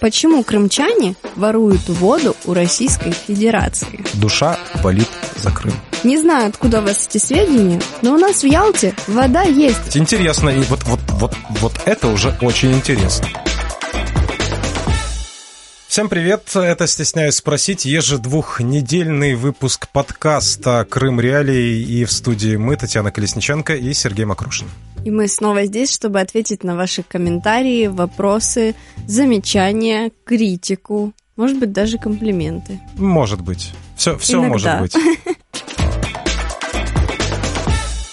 Почему 0.00 0.44
крымчане 0.44 1.14
воруют 1.36 1.88
воду 1.88 2.36
у 2.44 2.54
Российской 2.54 3.12
Федерации? 3.12 4.04
Душа 4.14 4.58
болит 4.82 5.08
за 5.36 5.50
Крым. 5.50 5.74
Не 6.04 6.18
знаю, 6.18 6.48
откуда 6.48 6.80
у 6.80 6.84
вас 6.84 7.06
эти 7.08 7.18
сведения, 7.18 7.80
но 8.02 8.14
у 8.14 8.18
нас 8.18 8.42
в 8.42 8.46
Ялте 8.46 8.94
вода 9.06 9.42
есть. 9.42 9.96
Интересно, 9.96 10.50
и 10.50 10.60
вот, 10.60 10.82
вот, 10.84 11.00
вот, 11.12 11.34
вот 11.60 11.72
это 11.86 12.08
уже 12.08 12.36
очень 12.42 12.72
интересно. 12.72 13.26
Всем 15.88 16.10
привет, 16.10 16.54
это 16.54 16.86
«Стесняюсь 16.86 17.36
спросить» 17.36 17.86
ежедвухнедельный 17.86 19.34
выпуск 19.34 19.88
подкаста 19.88 20.86
«Крым 20.88 21.20
Реалии» 21.20 21.80
и 21.80 22.04
в 22.04 22.12
студии 22.12 22.56
мы, 22.56 22.76
Татьяна 22.76 23.10
Колесниченко 23.10 23.74
и 23.74 23.94
Сергей 23.94 24.26
Макрушин. 24.26 24.66
И 25.04 25.10
мы 25.10 25.28
снова 25.28 25.64
здесь, 25.64 25.92
чтобы 25.92 26.20
ответить 26.20 26.64
на 26.64 26.76
ваши 26.76 27.02
комментарии, 27.02 27.86
вопросы, 27.86 28.74
замечания, 29.06 30.10
критику, 30.24 31.12
может 31.36 31.58
быть, 31.58 31.72
даже 31.72 31.98
комплименты. 31.98 32.80
Может 32.96 33.42
быть. 33.42 33.72
Все, 33.96 34.16
все 34.16 34.38
Иногда. 34.42 34.78
может 34.78 35.02
быть. 35.02 35.18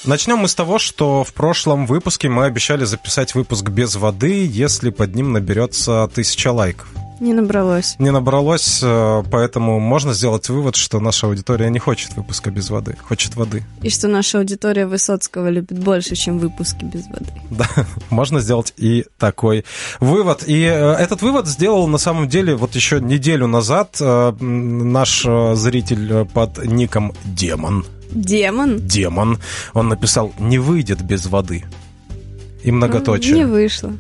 Начнем 0.06 0.38
мы 0.40 0.50
с 0.50 0.56
того, 0.56 0.80
что 0.80 1.24
в 1.24 1.34
прошлом 1.34 1.86
выпуске 1.86 2.28
мы 2.28 2.44
обещали 2.46 2.84
записать 2.84 3.36
выпуск 3.36 3.70
без 3.70 3.96
воды, 3.96 4.46
если 4.46 4.90
под 4.90 5.16
ним 5.16 5.32
наберется 5.32 6.10
тысяча 6.14 6.52
лайков. 6.52 6.90
Не 7.20 7.34
набралось. 7.34 7.96
Не 8.00 8.12
набралось, 8.12 8.80
э, 8.84 9.24
поэтому 9.32 9.80
можно 9.80 10.14
сделать 10.14 10.50
вывод, 10.50 10.76
что 10.76 11.00
наша 11.00 11.28
аудитория 11.28 11.70
не 11.70 11.80
хочет 11.80 12.16
выпуска 12.16 12.52
без 12.52 12.70
воды, 12.70 12.96
хочет 13.02 13.36
воды. 13.36 13.64
И 13.82 13.90
что 13.90 14.08
наша 14.08 14.40
аудитория 14.40 14.86
Высоцкого 14.86 15.50
любит 15.50 15.80
больше, 15.80 16.16
чем 16.16 16.40
выпуски 16.40 16.86
без 16.86 17.08
воды. 17.08 17.32
Да, 17.50 17.68
можно 18.10 18.40
сделать 18.40 18.74
и 18.78 19.06
такой 19.18 19.66
вывод. 20.00 20.44
И 20.48 20.64
э, 20.64 20.94
этот 20.94 21.22
вывод 21.22 21.48
сделал 21.48 21.88
на 21.88 21.98
самом 21.98 22.28
деле 22.28 22.56
вот 22.56 22.76
еще 22.76 23.00
неделю 23.00 23.48
назад 23.48 23.98
э, 24.00 24.32
наш 24.40 25.24
зритель 25.54 26.26
под 26.26 26.66
ником 26.66 27.14
Демон. 27.24 27.86
Демон? 28.12 28.80
Демон. 28.80 29.40
Он 29.74 29.90
написал 29.90 30.34
«Не 30.40 30.60
выйдет 30.60 31.02
без 31.02 31.26
воды». 31.26 31.64
И 32.64 32.72
многоточие. 32.72 33.36
Не 33.36 33.46
вышло. 33.46 33.94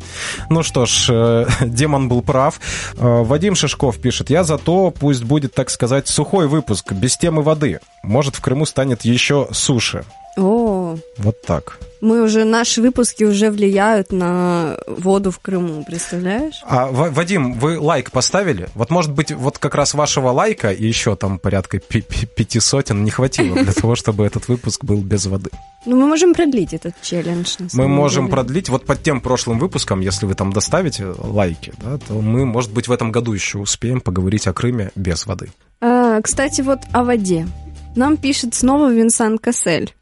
Ну 0.49 0.63
что 0.63 0.85
ж, 0.85 1.07
э, 1.09 1.45
демон 1.65 2.07
был 2.07 2.21
прав. 2.21 2.59
Э, 2.97 3.23
Вадим 3.23 3.55
Шишков 3.55 3.99
пишет, 3.99 4.29
я 4.29 4.43
за 4.43 4.57
то, 4.57 4.91
пусть 4.91 5.23
будет, 5.23 5.53
так 5.53 5.69
сказать, 5.69 6.07
сухой 6.07 6.47
выпуск, 6.47 6.93
без 6.93 7.17
темы 7.17 7.41
воды. 7.41 7.79
Может, 8.03 8.35
в 8.35 8.41
Крыму 8.41 8.65
станет 8.65 9.03
еще 9.03 9.47
суше. 9.51 10.05
О, 10.35 10.97
Вот 11.17 11.41
так. 11.43 11.77
мы 12.01 12.23
уже, 12.23 12.43
наши 12.43 12.81
выпуски 12.81 13.23
уже 13.23 13.51
влияют 13.51 14.11
на 14.11 14.77
воду 14.87 15.29
в 15.29 15.37
Крыму, 15.39 15.83
представляешь? 15.85 16.59
А, 16.65 16.87
Ва- 16.87 17.11
Вадим, 17.11 17.53
вы 17.53 17.79
лайк 17.79 18.09
поставили? 18.11 18.67
Вот, 18.73 18.89
может 18.89 19.11
быть, 19.11 19.31
вот 19.31 19.59
как 19.59 19.75
раз 19.75 19.93
вашего 19.93 20.29
лайка 20.29 20.71
и 20.71 20.85
еще 20.87 21.15
там 21.15 21.37
порядка 21.37 21.77
пяти 21.79 22.59
сотен 22.59 23.03
не 23.03 23.11
хватило 23.11 23.55
для 23.63 23.73
того, 23.73 23.95
чтобы 23.95 24.25
этот 24.25 24.47
выпуск 24.47 24.83
был 24.83 25.01
без 25.01 25.27
воды. 25.27 25.51
Ну, 25.85 25.97
мы 25.97 26.07
можем 26.07 26.33
продлить 26.33 26.73
этот 26.73 26.99
челлендж. 27.01 27.55
Мы 27.73 27.87
можем 27.87 28.27
продлить, 28.29 28.69
вот 28.69 28.85
под 28.85 29.03
тем 29.03 29.21
прошлым 29.21 29.59
выпуском, 29.59 29.99
если 29.99 30.25
вы 30.25 30.33
там 30.33 30.51
доставите 30.51 31.05
лайки, 31.17 31.73
да, 31.83 31.99
то 31.99 32.13
мы, 32.15 32.45
может 32.45 32.71
быть, 32.71 32.87
в 32.87 32.91
этом 32.91 33.11
году 33.11 33.33
еще 33.33 33.59
успеем 33.59 34.01
поговорить 34.01 34.47
о 34.47 34.53
Крыме 34.53 34.91
без 34.95 35.27
воды. 35.27 35.51
А, 35.79 36.19
кстати, 36.21 36.61
вот 36.61 36.79
о 36.91 37.03
воде. 37.03 37.47
Нам 37.95 38.17
пишет 38.17 38.55
снова 38.55 38.91
Винсан 38.91 39.37
Кассель. 39.37 39.93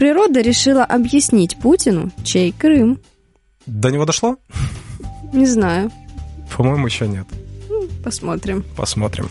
Природа 0.00 0.40
решила 0.40 0.82
объяснить 0.82 1.58
Путину, 1.58 2.10
чей 2.24 2.52
Крым. 2.52 3.00
До 3.66 3.90
него 3.90 4.06
дошло? 4.06 4.38
Не 5.34 5.44
знаю. 5.44 5.92
По-моему, 6.56 6.86
еще 6.86 7.06
нет. 7.06 7.26
Посмотрим. 8.02 8.64
Посмотрим. 8.74 9.28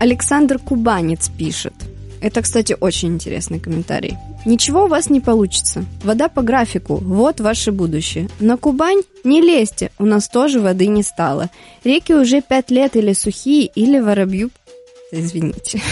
Александр 0.00 0.58
Кубанец 0.58 1.28
пишет. 1.28 1.74
Это, 2.22 2.40
кстати, 2.40 2.74
очень 2.80 3.10
интересный 3.10 3.60
комментарий. 3.60 4.16
Ничего 4.46 4.84
у 4.84 4.88
вас 4.88 5.10
не 5.10 5.20
получится. 5.20 5.84
Вода 6.02 6.28
по 6.28 6.40
графику. 6.40 6.96
Вот 6.96 7.40
ваше 7.40 7.70
будущее. 7.70 8.30
На 8.40 8.56
Кубань 8.56 9.02
не 9.24 9.42
лезьте. 9.42 9.90
У 9.98 10.06
нас 10.06 10.26
тоже 10.26 10.62
воды 10.62 10.86
не 10.86 11.02
стало. 11.02 11.50
Реки 11.84 12.14
уже 12.14 12.40
пять 12.40 12.70
лет 12.70 12.96
или 12.96 13.12
сухие, 13.12 13.66
или 13.66 13.98
воробью... 13.98 14.48
Извините. 15.10 15.82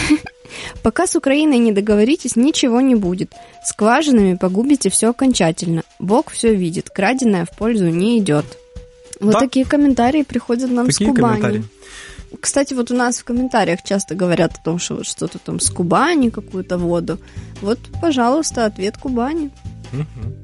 Пока 0.83 1.07
с 1.07 1.15
Украиной 1.15 1.57
не 1.57 1.71
договоритесь, 1.71 2.35
ничего 2.35 2.81
не 2.81 2.95
будет. 2.95 3.31
Скважинами 3.63 4.35
погубите 4.35 4.89
все 4.89 5.09
окончательно. 5.09 5.83
Бог 5.99 6.31
все 6.31 6.53
видит. 6.55 6.89
Краденое 6.89 7.45
в 7.45 7.55
пользу 7.55 7.87
не 7.89 8.17
идет. 8.19 8.45
Вот 9.19 9.33
Да. 9.33 9.39
такие 9.39 9.65
комментарии 9.65 10.23
приходят 10.23 10.71
нам 10.71 10.87
Такие 10.87 11.11
с 11.11 11.15
Кубани. 11.15 11.63
Кстати, 12.39 12.73
вот 12.73 12.91
у 12.91 12.95
нас 12.95 13.19
в 13.19 13.23
комментариях 13.23 13.83
часто 13.83 14.15
говорят 14.15 14.53
о 14.57 14.63
том, 14.63 14.79
что 14.79 14.95
вот 14.95 15.05
что-то 15.05 15.37
там 15.37 15.59
с 15.59 15.69
Кубани, 15.69 16.29
какую-то 16.29 16.77
воду. 16.77 17.19
Вот, 17.61 17.79
пожалуйста, 18.01 18.65
ответ 18.65 18.97
Кубани. 18.97 19.51
Мгм. 19.91 20.40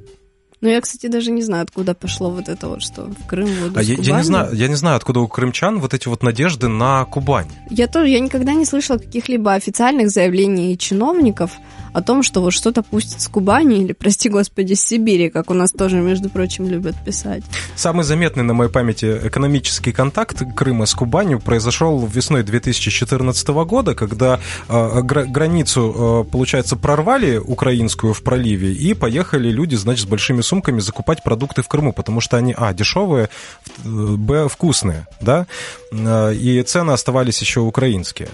Но 0.60 0.70
я, 0.70 0.82
кстати, 0.82 1.08
даже 1.08 1.32
не 1.32 1.44
знаю, 1.44 1.64
откуда 1.64 1.94
пошло 1.94 2.32
вот 2.32 2.50
это 2.50 2.68
вот, 2.68 2.82
что 2.82 3.06
в 3.06 3.28
Крым 3.28 3.48
воду 3.62 3.74
А 3.76 3.84
я, 3.84 3.96
я 3.96 4.18
не 4.18 4.24
знаю, 4.24 4.56
я 4.56 4.68
не 4.68 4.76
знаю, 4.76 4.98
откуда 4.98 5.20
у 5.20 5.28
крымчан 5.28 5.80
вот 5.80 5.94
эти 5.94 6.08
вот 6.08 6.24
надежды 6.24 6.68
на 6.68 7.06
Кубань. 7.06 7.48
Я 7.70 7.88
тоже, 7.88 8.10
я 8.10 8.20
никогда 8.20 8.54
не 8.54 8.66
слышала 8.66 8.98
каких-либо 8.98 9.54
официальных 9.54 10.10
заявлений 10.10 10.78
чиновников 10.78 11.52
о 11.98 12.02
том, 12.04 12.22
что 12.22 12.42
вот 12.42 12.52
что-то 12.52 12.84
пустят 12.84 13.22
с 13.22 13.28
Кубани 13.28 13.82
или, 13.82 13.94
прости 13.94 14.30
господи, 14.30 14.76
с 14.76 14.82
Сибири, 14.82 15.30
как 15.32 15.50
у 15.50 15.56
нас 15.56 15.72
тоже, 15.72 15.98
между 15.98 16.30
прочим, 16.30 16.68
любят 16.68 16.96
писать. 17.04 17.44
Самый 17.76 18.04
заметный 18.04 18.44
на 18.44 18.54
моей 18.54 18.70
памяти 18.70 19.20
экономический 19.24 19.92
контакт 19.92 20.44
Крыма 20.56 20.86
с 20.86 20.94
Кубанью 20.94 21.40
произошел 21.40 22.06
весной 22.06 22.44
2014 22.44 23.48
года, 23.48 23.96
когда 23.96 24.40
э, 24.70 25.02
гра- 25.02 25.26
границу, 25.26 26.26
э, 26.28 26.32
получается, 26.32 26.76
прорвали 26.76 27.38
украинскую 27.38 28.14
в 28.14 28.22
проливе, 28.22 28.74
и 28.74 28.94
поехали 28.94 29.50
люди, 29.50 29.74
значит, 29.74 30.06
с 30.06 30.08
большими 30.08 30.42
сумками 30.42 30.80
закупать 30.80 31.24
продукты 31.24 31.64
в 31.64 31.68
Крыму, 31.68 31.94
потому 31.94 32.22
что 32.22 32.38
они, 32.38 32.54
а, 32.56 32.76
дешевые, 32.76 33.30
в- 33.84 34.18
б, 34.18 34.48
вкусные, 34.50 35.08
да, 35.20 35.48
Э, 35.92 36.34
и 36.34 36.62
цены 36.64 36.92
оставались 36.92 37.42
еще 37.42 37.62
украинские. 37.62 38.30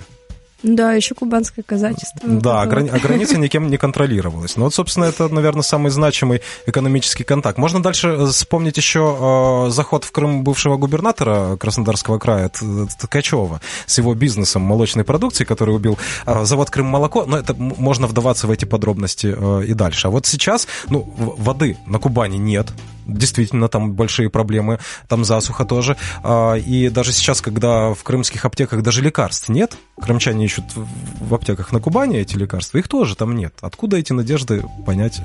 Да, 0.63 0.93
еще 0.93 1.13
кубанское 1.13 1.63
казачество. 1.63 2.21
Да, 2.23 2.61
а 2.61 2.65
грани- 2.65 2.89
а 2.89 2.97
граница 2.99 3.37
никем 3.37 3.69
не 3.69 3.77
контролировалась. 3.77 4.55
Ну 4.55 4.63
вот, 4.63 4.73
собственно, 4.73 5.05
это, 5.05 5.27
наверное, 5.27 5.61
самый 5.61 5.91
значимый 5.91 6.41
экономический 6.65 7.25
контакт. 7.25 7.57
Можно 7.57 7.83
дальше 7.83 8.07
э, 8.07 8.25
вспомнить 8.27 8.77
еще 8.77 9.65
э, 9.67 9.71
заход 9.71 10.05
в 10.05 10.11
Крым 10.11 10.43
бывшего 10.43 10.77
губернатора 10.77 11.57
Краснодарского 11.57 12.17
края 12.17 12.49
Т- 12.49 12.65
Ткачева 12.99 13.59
с 13.85 13.97
его 13.97 14.13
бизнесом 14.15 14.61
молочной 14.61 15.03
продукции, 15.03 15.43
который 15.43 15.75
убил 15.75 15.97
э, 16.25 16.45
завод 16.45 16.69
Крым 16.69 16.85
молоко. 16.87 17.25
Но 17.25 17.37
это 17.37 17.53
можно 17.55 18.07
вдаваться 18.07 18.47
в 18.47 18.51
эти 18.51 18.63
подробности 18.65 19.35
э, 19.37 19.65
и 19.65 19.73
дальше. 19.73 20.07
А 20.07 20.09
вот 20.09 20.25
сейчас, 20.25 20.67
ну, 20.89 21.13
воды 21.17 21.77
на 21.85 21.99
Кубани 21.99 22.37
нет. 22.37 22.67
Действительно, 23.05 23.67
там 23.67 23.93
большие 23.93 24.29
проблемы, 24.29 24.79
там 25.07 25.25
засуха 25.25 25.65
тоже. 25.65 25.97
А, 26.23 26.55
И 26.55 26.89
даже 26.89 27.11
сейчас, 27.11 27.41
когда 27.41 27.93
в 27.93 28.03
крымских 28.03 28.45
аптеках 28.45 28.81
даже 28.81 29.01
лекарств 29.01 29.49
нет, 29.49 29.77
крымчане 29.99 30.45
ищут 30.45 30.65
в 30.75 30.87
в 31.23 31.33
аптеках 31.33 31.71
на 31.71 31.79
Кубани 31.79 32.17
эти 32.17 32.35
лекарства, 32.35 32.77
их 32.77 32.87
тоже 32.87 33.15
там 33.15 33.35
нет. 33.35 33.53
Откуда 33.61 33.97
эти 33.97 34.13
надежды, 34.13 34.63
понять 34.85 35.21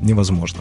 невозможно. 0.00 0.60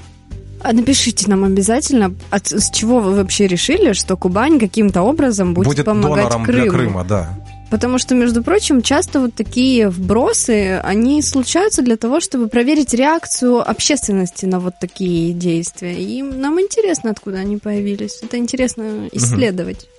А 0.61 0.73
напишите 0.73 1.29
нам 1.29 1.43
обязательно, 1.43 2.13
от, 2.31 2.47
с 2.47 2.69
чего 2.71 2.99
вы 2.99 3.15
вообще 3.15 3.47
решили, 3.47 3.93
что 3.93 4.17
Кубань 4.17 4.59
каким-то 4.59 5.03
образом 5.03 5.53
будет, 5.53 5.67
Будет 5.67 5.85
помогать 5.85 6.25
донором 6.29 6.45
Крыму. 6.45 6.61
для 6.63 6.71
Крыма, 6.71 7.03
да. 7.03 7.39
Потому 7.69 7.97
что, 7.97 8.15
между 8.15 8.43
прочим, 8.43 8.81
часто 8.81 9.19
вот 9.19 9.35
такие 9.35 9.89
вбросы, 9.89 10.79
они 10.83 11.21
случаются 11.21 11.81
для 11.81 11.97
того, 11.97 12.21
чтобы 12.21 12.47
проверить 12.47 12.93
реакцию 12.93 13.69
общественности 13.69 14.45
на 14.45 14.59
вот 14.59 14.75
такие 14.79 15.33
действия. 15.33 16.01
И 16.01 16.21
нам 16.21 16.61
интересно, 16.61 17.11
откуда 17.11 17.39
они 17.39 17.57
появились. 17.57 18.19
Это 18.21 18.37
интересно 18.37 19.09
исследовать. 19.11 19.89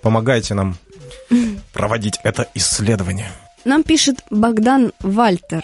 Помогайте 0.00 0.54
нам 0.54 0.76
проводить 1.72 2.18
это 2.24 2.48
исследование. 2.54 3.30
Нам 3.64 3.84
пишет 3.84 4.24
Богдан 4.30 4.92
Вальтер. 5.00 5.62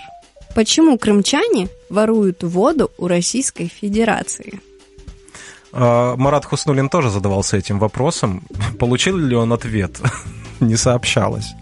Почему 0.54 0.96
крымчане 0.96 1.68
воруют 1.90 2.44
воду 2.44 2.90
у 2.98 3.08
Российской 3.08 3.66
Федерации? 3.66 4.60
А, 5.72 6.16
Марат 6.16 6.44
Хуснулин 6.44 6.88
тоже 6.88 7.10
задавался 7.10 7.56
этим 7.56 7.78
вопросом. 7.78 8.44
Получил 8.78 9.16
ли 9.16 9.34
он 9.34 9.52
ответ? 9.52 10.00
Не 10.66 10.76
сообщалось. 10.76 11.54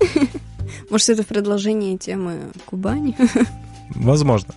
Может, 0.90 1.10
это 1.10 1.22
в 1.22 1.26
продолжении 1.26 1.96
темы 1.96 2.52
Кубани? 2.66 3.16
Возможно. 3.90 4.54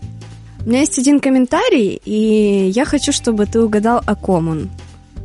У 0.66 0.70
меня 0.70 0.82
есть 0.82 1.00
один 1.00 1.20
комментарий, 1.20 2.02
и 2.04 2.70
я 2.70 2.86
хочу, 2.86 3.12
чтобы 3.12 3.46
ты 3.46 3.62
угадал, 3.62 4.04
о 4.06 4.16
ком 4.16 4.50
он. 4.50 4.70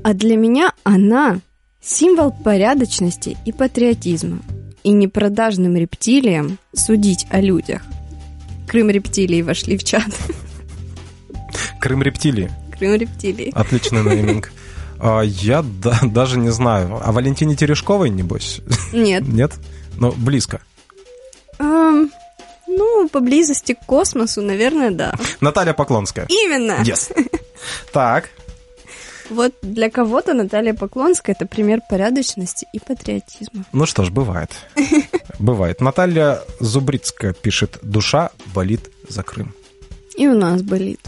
А 0.02 0.14
для 0.14 0.36
меня 0.36 0.72
она 0.84 1.40
символ 1.82 2.30
порядочности 2.30 3.36
и 3.44 3.52
патриотизма. 3.52 4.38
И 4.84 4.90
непродажным 4.90 5.76
рептилиям 5.76 6.58
судить 6.74 7.26
о 7.30 7.40
людях. 7.40 7.82
Крым 8.68 8.90
рептилии 8.90 9.40
вошли 9.40 9.78
в 9.78 9.84
чат. 9.84 10.04
Крым 11.80 12.02
рептилии. 12.02 12.50
Крым 12.76 12.94
рептилии. 12.94 13.50
Отличный 13.54 14.02
нейминг. 14.02 14.52
А, 15.04 15.20
я 15.20 15.62
да, 15.62 15.98
даже 16.02 16.38
не 16.38 16.48
знаю. 16.48 16.98
А 17.04 17.12
Валентине 17.12 17.54
Терешковой, 17.54 18.08
небось? 18.08 18.62
Нет. 18.92 19.22
Нет? 19.28 19.52
Ну, 19.98 20.12
близко. 20.16 20.62
Эм, 21.58 22.10
ну, 22.66 23.06
поблизости 23.10 23.74
к 23.74 23.80
космосу, 23.80 24.40
наверное, 24.40 24.90
да. 24.90 25.14
Наталья 25.42 25.74
Поклонская. 25.74 26.26
Именно. 26.28 26.82
Yes. 26.82 27.14
Так. 27.92 28.28
Вот 29.30 29.54
для 29.62 29.88
кого-то 29.88 30.34
Наталья 30.34 30.74
Поклонская 30.74 31.34
это 31.34 31.46
пример 31.46 31.80
порядочности 31.88 32.66
и 32.74 32.78
патриотизма. 32.78 33.64
Ну 33.72 33.86
что 33.86 34.04
ж, 34.04 34.10
бывает. 34.10 34.50
Бывает. 35.38 35.80
Наталья 35.80 36.40
Зубрицкая 36.60 37.32
пишет 37.32 37.78
«Душа 37.80 38.30
болит 38.54 38.90
за 39.08 39.22
Крым». 39.22 39.54
И 40.16 40.28
у 40.28 40.34
нас 40.34 40.60
болит. 40.60 41.00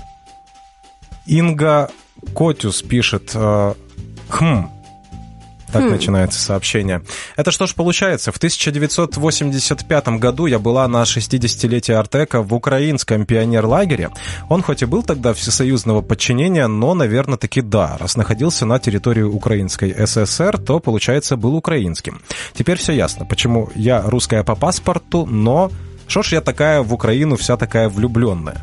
Инга 1.26 1.90
Котюс 2.34 2.80
пишет 2.80 3.32
э, 3.34 3.74
«Хм». 4.28 4.70
Так 5.72 5.82
Хм. 5.82 5.90
начинается 5.90 6.40
сообщение. 6.40 7.02
Это 7.36 7.50
что 7.50 7.66
ж 7.66 7.74
получается? 7.74 8.30
В 8.30 8.36
1985 8.36 10.08
году 10.20 10.46
я 10.46 10.58
была 10.58 10.86
на 10.86 11.04
60-летие 11.04 11.94
Артека 11.94 12.40
в 12.42 12.54
украинском 12.54 13.26
пионерлагере. 13.26 14.10
Он 14.48 14.62
хоть 14.62 14.82
и 14.82 14.86
был 14.86 15.02
тогда 15.02 15.34
всесоюзного 15.34 16.02
подчинения, 16.02 16.68
но, 16.68 16.94
наверное, 16.94 17.36
таки 17.36 17.62
да. 17.62 17.96
Раз 17.98 18.16
находился 18.16 18.64
на 18.64 18.78
территории 18.78 19.22
Украинской 19.22 19.94
ССР, 20.06 20.58
то, 20.58 20.78
получается, 20.78 21.36
был 21.36 21.56
украинским. 21.56 22.20
Теперь 22.54 22.78
все 22.78 22.92
ясно, 22.92 23.26
почему 23.26 23.68
я 23.74 24.02
русская 24.02 24.44
по 24.44 24.54
паспорту, 24.54 25.26
но... 25.26 25.70
Что 26.08 26.22
ж 26.22 26.34
я 26.34 26.40
такая 26.40 26.82
в 26.82 26.94
Украину 26.94 27.34
вся 27.34 27.56
такая 27.56 27.88
влюбленная? 27.88 28.62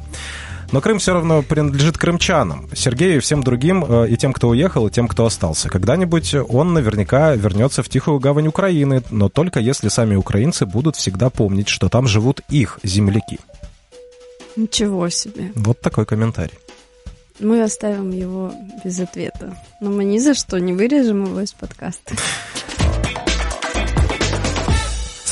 Но 0.73 0.81
Крым 0.81 0.97
все 0.97 1.13
равно 1.13 1.43
принадлежит 1.43 1.99
крымчанам, 1.99 2.67
Сергею 2.73 3.17
и 3.17 3.19
всем 3.19 3.43
другим, 3.43 3.85
э, 3.87 4.09
и 4.09 4.17
тем, 4.17 4.33
кто 4.33 4.49
уехал, 4.49 4.87
и 4.87 4.91
тем, 4.91 5.07
кто 5.07 5.27
остался. 5.27 5.69
Когда-нибудь 5.69 6.33
он 6.49 6.73
наверняка 6.73 7.35
вернется 7.35 7.83
в 7.83 7.89
тихую 7.89 8.19
гавань 8.19 8.47
Украины, 8.47 9.03
но 9.11 9.29
только 9.29 9.59
если 9.59 9.89
сами 9.89 10.15
украинцы 10.15 10.65
будут 10.65 10.95
всегда 10.95 11.29
помнить, 11.29 11.67
что 11.67 11.89
там 11.89 12.07
живут 12.07 12.41
их 12.49 12.79
земляки. 12.81 13.37
Ничего 14.55 15.09
себе. 15.09 15.51
Вот 15.53 15.79
такой 15.79 16.07
комментарий. 16.07 16.57
Мы 17.39 17.61
оставим 17.61 18.09
его 18.09 18.51
без 18.83 18.99
ответа. 18.99 19.55
Но 19.79 19.91
мы 19.91 20.03
ни 20.03 20.17
за 20.17 20.33
что 20.33 20.57
не 20.57 20.73
вырежем 20.73 21.25
его 21.25 21.41
из 21.41 21.53
подкаста. 21.53 22.15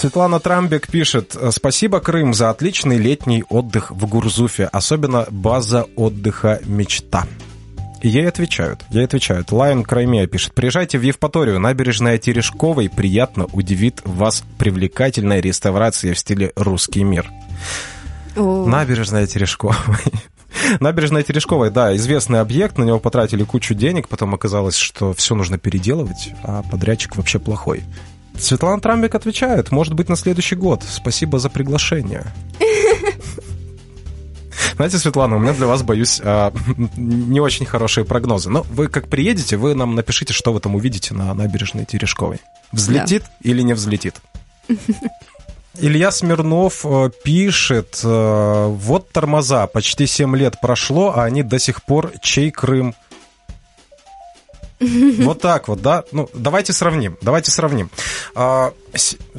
Светлана 0.01 0.39
Трамбек 0.39 0.87
пишет, 0.87 1.37
спасибо, 1.51 1.99
Крым, 1.99 2.33
за 2.33 2.49
отличный 2.49 2.97
летний 2.97 3.43
отдых 3.47 3.91
в 3.91 4.07
Гурзуфе, 4.07 4.65
особенно 4.65 5.27
база 5.29 5.85
отдыха 5.95 6.59
«Мечта». 6.65 7.27
Ей 8.01 8.27
отвечают, 8.27 8.83
ей 8.89 9.05
отвечают. 9.05 9.51
Лайон 9.51 9.83
Краймея 9.83 10.25
пишет, 10.25 10.55
приезжайте 10.55 10.97
в 10.97 11.03
Евпаторию, 11.03 11.59
набережная 11.59 12.17
Терешковой, 12.17 12.89
приятно 12.89 13.45
удивит 13.53 14.01
вас 14.03 14.43
привлекательная 14.57 15.39
реставрация 15.39 16.15
в 16.15 16.17
стиле 16.17 16.51
«Русский 16.55 17.03
мир». 17.03 17.29
О, 18.35 18.65
Набережная 18.65 19.27
Терешковой. 19.27 19.75
Набережная 20.79 21.21
Терешковая, 21.21 21.69
да, 21.69 21.95
известный 21.95 22.39
объект, 22.39 22.79
на 22.79 22.85
него 22.85 22.97
потратили 22.97 23.43
кучу 23.43 23.75
денег, 23.75 24.09
потом 24.09 24.33
оказалось, 24.33 24.77
что 24.77 25.13
все 25.13 25.35
нужно 25.35 25.59
переделывать, 25.59 26.31
а 26.41 26.63
подрядчик 26.63 27.17
вообще 27.17 27.37
плохой. 27.37 27.83
Светлана 28.41 28.81
Трамбик 28.81 29.15
отвечает, 29.15 29.71
может 29.71 29.93
быть, 29.93 30.09
на 30.09 30.15
следующий 30.15 30.55
год. 30.55 30.83
Спасибо 30.87 31.39
за 31.39 31.49
приглашение. 31.49 32.25
Знаете, 34.75 34.97
Светлана, 34.97 35.35
у 35.35 35.39
меня 35.39 35.53
для 35.53 35.67
вас, 35.67 35.83
боюсь, 35.83 36.19
а, 36.23 36.51
не 36.97 37.39
очень 37.39 37.65
хорошие 37.65 38.03
прогнозы. 38.03 38.49
Но 38.49 38.63
вы 38.63 38.87
как 38.87 39.07
приедете, 39.07 39.57
вы 39.57 39.75
нам 39.75 39.95
напишите, 39.95 40.33
что 40.33 40.53
вы 40.53 40.59
там 40.59 40.75
увидите 40.75 41.13
на 41.13 41.33
набережной 41.33 41.85
Терешковой. 41.85 42.39
Взлетит 42.71 43.23
или 43.41 43.61
не 43.61 43.73
взлетит? 43.73 44.15
Илья 45.79 46.11
Смирнов 46.11 46.85
э, 46.85 47.11
пишет, 47.23 48.01
э, 48.03 48.65
вот 48.67 49.09
тормоза, 49.11 49.67
почти 49.67 50.05
7 50.05 50.35
лет 50.35 50.59
прошло, 50.59 51.13
а 51.15 51.23
они 51.23 51.43
до 51.43 51.59
сих 51.59 51.83
пор 51.83 52.11
чей 52.21 52.51
Крым? 52.51 52.93
Вот 55.19 55.41
так 55.41 55.67
вот, 55.67 55.81
да? 55.81 56.03
Ну, 56.11 56.29
давайте 56.33 56.73
сравним, 56.73 57.17
давайте 57.21 57.51
сравним. 57.51 57.89
А, 58.33 58.73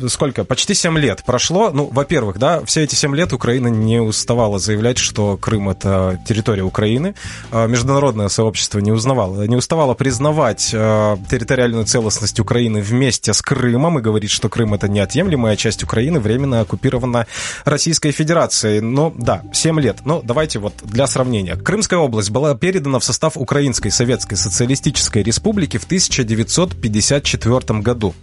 сколько? 0.08 0.44
Почти 0.44 0.74
7 0.74 0.98
лет 0.98 1.22
прошло. 1.24 1.70
Ну, 1.70 1.88
во-первых, 1.92 2.38
да, 2.38 2.64
все 2.64 2.82
эти 2.82 2.94
7 2.94 3.14
лет 3.14 3.32
Украина 3.32 3.68
не 3.68 4.00
уставала 4.00 4.58
заявлять, 4.58 4.98
что 4.98 5.36
Крым— 5.36 5.68
это 5.70 6.20
территория 6.26 6.62
Украины. 6.62 7.14
А, 7.50 7.66
Международное 7.66 8.28
сообщество 8.28 8.78
не 8.80 8.92
узнавало, 8.92 9.46
не 9.46 9.56
уставало 9.56 9.94
признавать 9.94 10.72
а, 10.74 11.18
территориальную 11.30 11.84
целостность 11.86 12.40
Украины 12.40 12.80
вместе 12.80 13.32
с 13.32 13.40
Крымом 13.42 13.98
и 13.98 14.02
говорить, 14.02 14.30
что 14.30 14.48
Крым— 14.48 14.74
это 14.76 14.88
неотъемлемая 14.88 15.56
часть 15.56 15.82
Украины, 15.82 16.20
временно 16.20 16.60
оккупирована 16.60 17.26
Российской 17.64 18.12
Федерацией. 18.12 18.80
Ну, 18.80 19.14
да, 19.16 19.42
7 19.52 19.80
лет. 19.80 19.98
Ну, 20.04 20.20
давайте 20.22 20.58
вот 20.58 20.74
для 20.82 21.06
сравнения. 21.06 21.56
Крымская 21.56 21.98
область 21.98 22.30
была 22.30 22.54
передана 22.54 22.98
в 22.98 23.04
состав 23.04 23.36
Украинской 23.36 23.90
Советской 23.90 24.36
Социалистической 24.36 25.22
Республики 25.22 25.78
в 25.78 25.84
1954 25.84 27.80
году. 27.80 28.14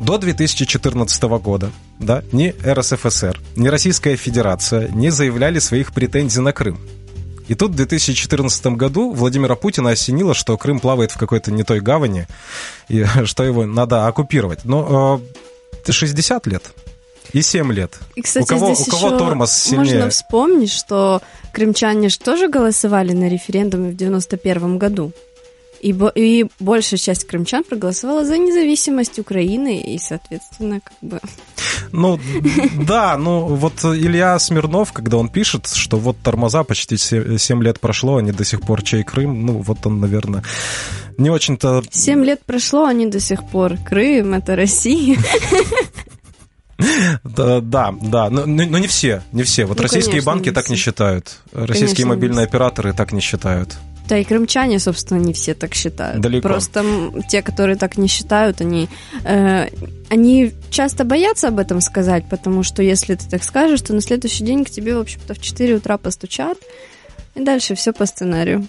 До 0.00 0.18
2014 0.18 1.22
года 1.22 1.70
да, 1.98 2.22
ни 2.32 2.54
РСФСР, 2.64 3.40
ни 3.56 3.68
Российская 3.68 4.16
Федерация 4.16 4.88
не 4.88 5.10
заявляли 5.10 5.58
своих 5.58 5.92
претензий 5.92 6.40
на 6.40 6.52
Крым. 6.52 6.78
И 7.48 7.54
тут 7.54 7.72
в 7.72 7.76
2014 7.76 8.66
году 8.66 9.12
Владимира 9.12 9.54
Путина 9.54 9.90
осенило, 9.90 10.34
что 10.34 10.56
Крым 10.56 10.80
плавает 10.80 11.12
в 11.12 11.16
какой-то 11.16 11.52
не 11.52 11.62
той 11.62 11.80
гавани, 11.80 12.26
и 12.88 13.04
что 13.24 13.44
его 13.44 13.66
надо 13.66 14.06
оккупировать. 14.06 14.64
Но 14.64 15.20
э, 15.86 15.92
60 15.92 16.46
лет 16.46 16.72
и 17.32 17.42
7 17.42 17.72
лет. 17.72 17.98
И, 18.14 18.22
кстати, 18.22 18.44
у 18.44 18.46
кого, 18.46 18.74
здесь 18.74 18.88
у 18.88 18.90
кого 18.90 19.08
еще 19.08 19.18
тормоз 19.18 19.52
сильнее? 19.52 19.94
можно 19.94 20.10
вспомнить, 20.10 20.72
что 20.72 21.22
крымчане 21.52 22.08
же 22.08 22.18
тоже 22.18 22.48
голосовали 22.48 23.12
на 23.12 23.28
референдуме 23.28 23.90
в 23.90 23.96
91 23.96 24.78
году. 24.78 25.12
И, 25.86 25.92
бо- 25.92 26.08
и 26.08 26.46
большая 26.58 26.98
часть 26.98 27.28
крымчан 27.28 27.62
проголосовала 27.62 28.24
за 28.24 28.38
независимость 28.38 29.20
Украины, 29.20 29.80
и, 29.80 29.98
соответственно, 29.98 30.80
как 30.80 30.94
бы... 31.00 31.20
Ну, 31.92 32.18
да, 32.88 33.16
ну 33.16 33.46
вот 33.54 33.84
Илья 33.84 34.36
Смирнов, 34.40 34.92
когда 34.92 35.16
он 35.16 35.28
пишет, 35.28 35.68
что 35.68 35.96
вот 35.98 36.16
тормоза 36.24 36.64
почти 36.64 36.96
7 36.96 37.62
лет 37.62 37.78
прошло, 37.78 38.16
они 38.16 38.32
до 38.32 38.44
сих 38.44 38.62
пор 38.62 38.82
чей 38.82 39.04
Крым, 39.04 39.46
ну 39.46 39.58
вот 39.58 39.86
он, 39.86 40.00
наверное, 40.00 40.42
не 41.18 41.30
очень-то... 41.30 41.84
Семь 41.92 42.24
лет 42.24 42.40
прошло, 42.44 42.86
они 42.86 43.06
до 43.06 43.20
сих 43.20 43.48
пор. 43.48 43.76
Крым— 43.86 44.34
это 44.34 44.56
Россия. 44.56 45.16
Да, 47.22 47.60
да, 47.60 47.94
да. 48.02 48.28
но, 48.28 48.44
но- 48.44 48.78
не 48.78 48.86
все, 48.88 49.22
не 49.32 49.44
все. 49.44 49.64
Вот 49.66 49.76
Ну, 49.78 49.84
российские 49.84 50.14
конечно, 50.20 50.32
банки 50.32 50.50
так 50.50 50.68
не 50.68 50.76
считают. 50.76 51.38
Российские 51.52 51.86
Конечно, 51.86 51.98
не 52.02 52.04
мобильные 52.08 52.44
операторы 52.44 52.92
так 52.92 53.12
не 53.12 53.20
считают. 53.20 53.78
Да 54.08 54.18
и 54.18 54.24
крымчане, 54.24 54.78
собственно, 54.78 55.18
не 55.18 55.32
все 55.32 55.54
так 55.54 55.74
считают. 55.74 56.20
Далеко. 56.20 56.48
Просто 56.48 56.84
те, 57.28 57.42
которые 57.42 57.76
так 57.76 57.98
не 57.98 58.08
считают, 58.08 58.60
они, 58.60 58.88
э, 59.24 59.68
они 60.08 60.52
часто 60.70 61.04
боятся 61.04 61.48
об 61.48 61.58
этом 61.58 61.80
сказать, 61.80 62.24
потому 62.28 62.62
что 62.62 62.82
если 62.82 63.14
ты 63.14 63.28
так 63.28 63.42
скажешь, 63.42 63.80
то 63.80 63.92
на 63.94 64.00
следующий 64.00 64.44
день 64.44 64.64
к 64.64 64.70
тебе, 64.70 64.96
в 64.96 65.00
общем-то, 65.00 65.34
в 65.34 65.40
4 65.40 65.76
утра 65.76 65.98
постучат, 65.98 66.58
и 67.34 67.42
дальше 67.42 67.74
все 67.74 67.92
по 67.92 68.06
сценарию. 68.06 68.66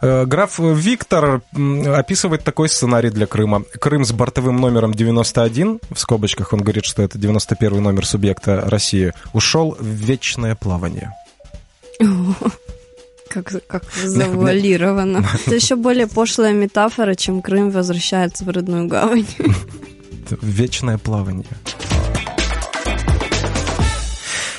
Э, 0.00 0.24
Граф 0.24 0.58
Виктор 0.58 1.42
описывает 1.52 2.44
такой 2.44 2.68
сценарий 2.68 3.10
для 3.10 3.26
Крыма. 3.26 3.64
Крым 3.80 4.04
с 4.04 4.12
бортовым 4.12 4.56
номером 4.56 4.94
91, 4.94 5.80
в 5.90 5.98
скобочках 5.98 6.52
он 6.52 6.60
говорит, 6.60 6.84
что 6.84 7.02
это 7.02 7.18
91 7.18 7.82
номер 7.82 8.06
субъекта 8.06 8.62
России, 8.62 9.12
ушел 9.32 9.76
в 9.78 9.84
вечное 9.84 10.54
плавание. 10.54 11.12
Как, 13.30 13.64
как 13.68 13.84
завуалировано. 13.94 15.24
Это 15.46 15.54
еще 15.54 15.76
более 15.76 16.08
пошлая 16.08 16.52
метафора, 16.52 17.14
чем 17.14 17.42
Крым 17.42 17.70
возвращается 17.70 18.44
в 18.44 18.48
родную 18.48 18.88
гавань. 18.88 19.26
Вечное 20.42 20.98
плавание. 20.98 21.46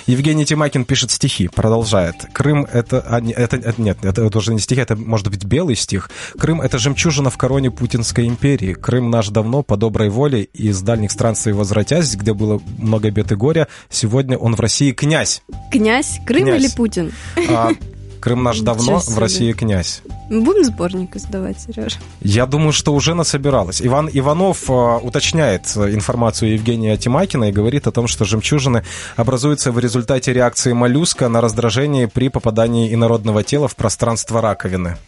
Евгений 0.07 0.45
Тимакин 0.45 0.83
пишет 0.83 1.11
стихи, 1.11 1.47
продолжает. 1.47 2.15
Крым 2.33 2.65
это... 2.71 2.99
а, 3.07 3.21
это 3.21 3.57
это- 3.57 3.81
нет, 3.81 3.97
это, 4.01 4.23
это 4.23 4.37
уже 4.39 4.53
не 4.53 4.59
стихи, 4.59 4.81
это 4.81 4.95
может 4.95 5.29
быть 5.29 5.45
белый 5.45 5.75
стих. 5.75 6.09
Крым— 6.37 6.59
это 6.63 6.77
жемчужина 6.79 7.29
в 7.29 7.37
короне 7.37 7.71
Путинской 7.71 8.27
империи. 8.27 8.73
Крым 8.73 9.09
наш 9.09 9.29
давно 9.29 9.63
по 9.63 9.77
доброй 9.77 10.09
воле 10.09 10.43
из 10.43 10.81
дальних 10.81 11.11
странствий 11.11 11.53
возвратясь, 11.53 12.15
где 12.15 12.33
было 12.33 12.61
много 12.77 13.09
бед 13.11 13.31
и 13.31 13.35
горя. 13.35 13.67
Сегодня 13.89 14.37
он 14.37 14.55
в 14.55 14.59
России 14.59 14.91
князь. 14.91 15.43
Князь? 15.71 16.19
Крым 16.25 16.43
Князь. 16.45 16.63
или 16.63 16.71
Путин? 16.75 17.11
А 17.49 17.69
Крым 18.21 18.43
наш 18.43 18.59
давно, 18.59 18.99
в. 18.99 19.17
России 19.17 19.51
князь. 19.51 20.03
Мы 20.29 20.41
будем 20.41 20.63
сборник 20.63 21.15
издавать, 21.15 21.59
Сережа? 21.59 21.97
Я 22.21 22.45
думаю, 22.45 22.71
что 22.71 22.93
уже 22.93 23.15
насобиралось. 23.15 23.81
Иван 23.81 24.09
Иванов 24.13 24.69
э, 24.69 24.73
уточняет 25.01 25.63
э, 25.75 25.91
информацию 25.93 26.53
Евгения 26.53 26.95
Тимакина 26.97 27.49
и 27.49 27.51
говорит 27.51 27.87
о 27.87 27.91
том, 27.91 28.07
что 28.07 28.23
жемчужины 28.23 28.83
образуются 29.15 29.71
в 29.71 29.79
результате 29.79 30.33
реакции 30.33 30.71
моллюска 30.71 31.29
на 31.29 31.41
раздражение 31.41 32.07
при 32.07 32.29
попадании 32.29 32.93
инородного 32.93 33.43
тела 33.43 33.67
в 33.67 33.75
пространство 33.75 34.39
раковины. 34.39 34.97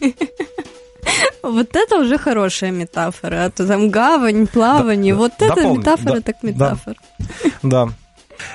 Вот 1.42 1.76
это 1.76 1.98
уже 1.98 2.16
хорошая 2.16 2.70
метафора. 2.70 3.44
А 3.44 3.50
то 3.50 3.66
там 3.66 3.90
гавань, 3.90 4.46
плавание. 4.46 5.12
Да, 5.12 5.18
вот 5.18 5.32
это 5.36 5.54
дополни, 5.54 5.78
метафора 5.78 6.14
да, 6.14 6.20
так 6.22 6.42
метафора. 6.42 6.96
Да. 7.62 7.88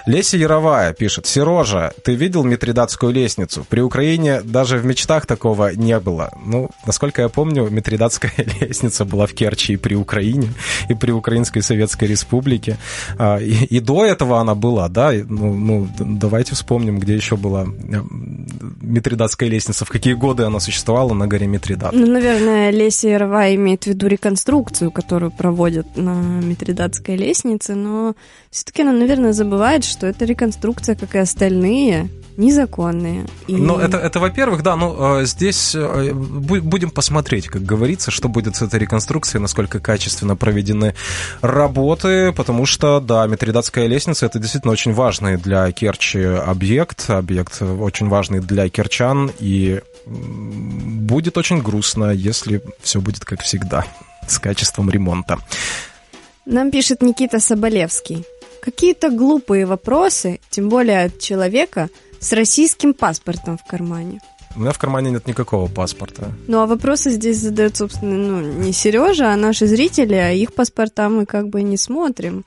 Леся 0.06 0.38
Яровая 0.38 0.94
пишет, 0.94 1.26
Сережа, 1.26 1.94
ты 2.04 2.16
видел 2.16 2.44
Митридатскую 2.44 3.14
лестницу? 3.14 3.66
При 3.70 3.82
Украине 3.82 4.42
даже 4.42 4.78
в 4.78 4.86
мечтах 4.86 5.26
такого 5.26 5.74
не 5.76 6.00
было. 6.00 6.32
Ну, 6.46 6.70
насколько 6.86 7.22
я 7.22 7.30
помню, 7.30 7.70
Митридатская 7.70 8.34
лестница 8.62 9.06
была 9.06 9.26
в 9.26 9.34
Керчи 9.34 9.74
и 9.74 9.78
при 9.78 9.96
Украине, 9.96 10.50
и 10.90 10.94
при 10.94 11.12
Украинской 11.12 11.62
Советской 11.62 12.06
Республике. 12.06 12.78
А, 13.18 13.38
и, 13.38 13.66
и 13.66 13.80
до 13.80 14.06
этого 14.06 14.40
она 14.40 14.56
была, 14.56 14.88
да? 14.90 15.12
Ну, 15.12 15.54
ну, 15.54 15.88
давайте 16.00 16.56
вспомним, 16.56 17.00
где 17.00 17.16
еще 17.16 17.36
была 17.36 17.66
Митридатская 18.82 19.50
лестница, 19.50 19.86
в 19.86 19.90
какие 19.90 20.14
годы 20.14 20.44
она 20.44 20.60
существовала 20.60 21.14
на 21.14 21.28
горе 21.28 21.48
Митридат. 21.48 21.94
Ну, 21.94 22.06
наверное, 22.06 22.72
Леся 22.72 23.10
Яровая 23.10 23.56
имеет 23.56 23.84
в 23.84 23.88
виду 23.88 24.08
реконструкцию, 24.08 24.92
которую 24.92 25.32
проводят 25.32 25.98
на 25.98 26.14
Митридатской 26.42 27.16
лестнице, 27.16 27.76
но 27.76 28.16
все-таки 28.52 28.82
она, 28.82 28.94
наверное, 28.94 29.34
забывает, 29.34 29.69
что 29.84 30.08
эта 30.08 30.26
реконструкция, 30.26 30.96
как 30.96 31.16
и 31.16 31.20
остальные, 31.20 32.10
незаконные. 32.38 33.26
И... 33.48 33.56
Ну, 33.56 33.78
это, 33.78 33.98
это 33.98 34.20
во-первых, 34.20 34.64
да, 34.64 34.76
ну, 34.76 35.24
здесь 35.26 35.76
будем 35.76 36.90
посмотреть, 36.90 37.48
как 37.48 37.64
говорится, 37.64 38.12
что 38.12 38.30
будет 38.30 38.56
с 38.56 38.62
этой 38.62 38.80
реконструкцией, 38.80 39.42
насколько 39.42 39.80
качественно 39.80 40.36
проведены 40.38 40.96
работы, 41.42 42.32
потому 42.32 42.66
что, 42.66 43.00
да, 43.02 43.28
Митридатская 43.28 43.88
лестница– 43.88 44.26
это 44.28 44.40
действительно 44.40 44.72
очень 44.72 44.94
важный 44.94 45.38
для 45.38 45.70
Керчи 45.72 46.24
объект, 46.24 47.10
объект 47.10 47.62
очень 47.62 48.08
важный 48.08 48.40
для 48.40 48.70
керчан, 48.70 49.32
и 49.40 49.82
будет 50.06 51.38
очень 51.38 51.62
грустно, 51.62 52.12
если 52.12 52.62
все 52.82 53.02
будет 53.02 53.26
как 53.26 53.42
всегда 53.42 53.86
с 54.28 54.40
качеством 54.40 54.90
ремонта. 54.90 55.38
Нам 56.46 56.72
пишет 56.72 57.02
Никита 57.02 57.40
Соболевский. 57.40 58.26
Какие-то 58.70 59.10
глупые 59.10 59.66
вопросы, 59.66 60.40
тем 60.52 60.70
более 60.70 61.06
от 61.06 61.18
человека 61.18 61.90
с 62.20 62.32
российским 62.34 62.94
паспортом 62.94 63.58
в 63.58 63.68
кармане. 63.68 64.20
У 64.56 64.60
меня 64.60 64.72
в 64.72 64.78
кармане 64.78 65.10
нет 65.10 65.26
никакого 65.26 65.68
паспорта. 65.68 66.32
Ну, 66.48 66.60
а 66.60 66.68
вопросы 66.68 67.10
здесь 67.10 67.40
задает, 67.40 67.78
собственно, 67.78 68.16
ну, 68.16 68.42
не 68.42 68.72
Сережа, 68.72 69.34
а 69.34 69.36
наши 69.36 69.66
зрители, 69.66 70.14
а 70.14 70.32
их 70.32 70.54
паспорта 70.54 71.10
мы 71.10 71.26
как 71.26 71.50
бы 71.50 71.64
не 71.64 71.78
смотрим. 71.78 72.46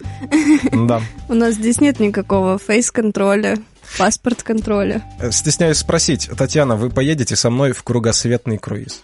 Да. 0.87 1.03
У 1.29 1.35
нас 1.35 1.55
здесь 1.55 1.81
нет 1.81 1.99
никакого 1.99 2.57
фейс-контроля, 2.57 3.59
паспорт-контроля. 3.99 5.03
Стесняюсь 5.33 5.79
спросить, 5.79 6.31
Татьяна, 6.39 6.77
вы 6.77 6.89
поедете 6.91 7.35
со 7.35 7.51
мной 7.51 7.73
в 7.73 7.83
кругосветный 7.83 8.59
круиз? 8.59 9.03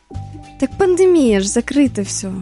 Так 0.60 0.78
пандемия 0.78 1.40
же, 1.40 1.48
закрыто 1.48 2.04
все. 2.04 2.32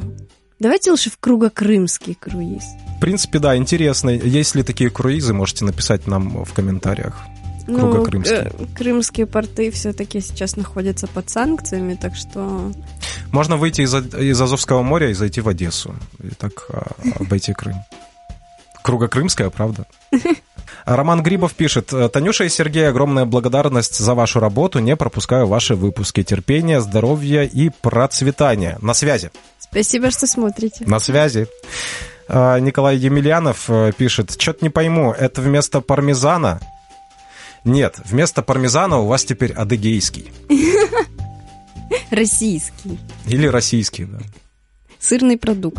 Давайте 0.58 0.90
лучше 0.90 1.10
в 1.10 1.16
кругокрымский 1.16 2.14
круиз. 2.14 2.64
В 2.96 3.00
принципе, 3.00 3.38
да, 3.38 3.56
интересно. 3.56 4.10
Есть 4.10 4.54
ли 4.54 4.62
такие 4.62 4.90
круизы, 4.90 5.34
можете 5.34 5.64
написать 5.64 6.06
нам 6.06 6.44
в 6.44 6.52
комментариях. 6.54 7.14
Ну, 7.66 8.04
крымские. 8.04 8.52
крымские 8.74 9.26
порты 9.26 9.70
все-таки 9.70 10.20
сейчас 10.20 10.56
находятся 10.56 11.06
под 11.06 11.28
санкциями, 11.28 11.94
так 11.94 12.14
что... 12.14 12.72
Можно 13.32 13.56
выйти 13.56 13.82
из, 13.82 13.92
из 13.94 14.40
Азовского 14.40 14.82
моря 14.82 15.10
и 15.10 15.14
зайти 15.14 15.40
в 15.40 15.48
Одессу. 15.48 15.94
И 16.22 16.28
так 16.28 16.52
а, 16.70 16.92
обойти 17.18 17.52
Крым. 17.52 17.76
Кругокрымская, 18.82 19.50
правда? 19.50 19.86
Роман 20.84 21.22
Грибов 21.22 21.54
пишет, 21.54 21.92
Танюша 22.12 22.44
и 22.44 22.48
Сергей, 22.48 22.88
огромная 22.88 23.24
благодарность 23.24 23.98
за 23.98 24.14
вашу 24.14 24.38
работу. 24.38 24.78
Не 24.78 24.94
пропускаю 24.94 25.48
ваши 25.48 25.74
выпуски. 25.74 26.22
Терпения, 26.22 26.80
здоровья 26.80 27.42
и 27.42 27.68
процветания. 27.68 28.78
На 28.80 28.94
связи. 28.94 29.32
Спасибо, 29.58 30.12
что 30.12 30.28
смотрите. 30.28 30.84
На 30.86 31.00
связи. 31.00 31.48
Николай 32.28 32.96
Емельянов 32.96 33.70
пишет, 33.96 34.40
что-то 34.40 34.64
не 34.64 34.70
пойму, 34.70 35.12
это 35.12 35.40
вместо 35.40 35.80
пармезана? 35.80 36.60
Нет, 37.64 38.00
вместо 38.04 38.42
пармезана 38.42 38.98
у 38.98 39.06
вас 39.06 39.24
теперь 39.24 39.52
адыгейский. 39.52 40.32
Российский. 42.10 42.98
Или 43.26 43.46
российский, 43.46 44.04
да. 44.04 44.18
Сырный 44.98 45.36
продукт. 45.36 45.78